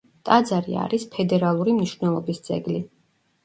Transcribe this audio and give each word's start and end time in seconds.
ტაძარი 0.27 0.77
არის 0.83 1.05
ფედერალური 1.11 1.77
მნიშვნელობის 1.77 2.45
ძეგლი. 2.51 2.85